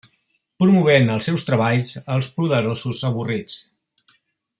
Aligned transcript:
Promovent 0.61 1.11
els 1.15 1.27
seus 1.29 1.45
treballs 1.49 1.91
als 2.15 2.31
poderosos 2.39 3.03
avorrits. 3.11 3.59